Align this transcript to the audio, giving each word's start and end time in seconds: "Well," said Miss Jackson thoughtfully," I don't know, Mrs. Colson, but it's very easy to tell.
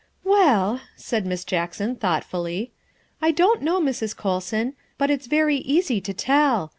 "Well," 0.23 0.81
said 0.95 1.27
Miss 1.27 1.45
Jackson 1.45 1.95
thoughtfully," 1.95 2.71
I 3.21 3.29
don't 3.29 3.61
know, 3.61 3.79
Mrs. 3.79 4.15
Colson, 4.17 4.73
but 4.97 5.11
it's 5.11 5.27
very 5.27 5.57
easy 5.57 6.01
to 6.01 6.11
tell. 6.11 6.69